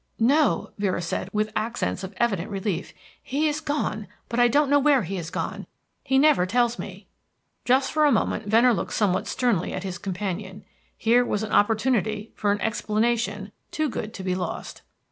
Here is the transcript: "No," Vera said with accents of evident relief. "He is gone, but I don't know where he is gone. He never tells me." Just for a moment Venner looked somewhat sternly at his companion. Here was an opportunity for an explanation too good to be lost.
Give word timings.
"No," 0.17 0.71
Vera 0.79 0.99
said 0.99 1.29
with 1.31 1.51
accents 1.55 2.03
of 2.03 2.15
evident 2.17 2.49
relief. 2.49 2.91
"He 3.21 3.47
is 3.47 3.61
gone, 3.61 4.07
but 4.29 4.39
I 4.39 4.47
don't 4.47 4.67
know 4.71 4.79
where 4.79 5.03
he 5.03 5.15
is 5.15 5.29
gone. 5.29 5.67
He 6.03 6.17
never 6.17 6.47
tells 6.47 6.79
me." 6.79 7.05
Just 7.65 7.91
for 7.91 8.05
a 8.05 8.11
moment 8.11 8.47
Venner 8.47 8.73
looked 8.73 8.93
somewhat 8.93 9.27
sternly 9.27 9.73
at 9.73 9.83
his 9.83 9.99
companion. 9.99 10.65
Here 10.97 11.23
was 11.23 11.43
an 11.43 11.51
opportunity 11.51 12.31
for 12.33 12.51
an 12.51 12.59
explanation 12.61 13.51
too 13.69 13.89
good 13.89 14.11
to 14.15 14.23
be 14.23 14.33
lost. 14.33 14.81